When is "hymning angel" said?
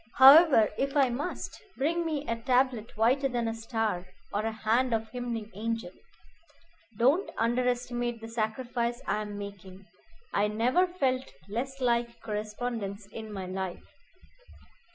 5.11-5.91